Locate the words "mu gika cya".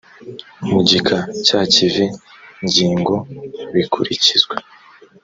0.69-1.59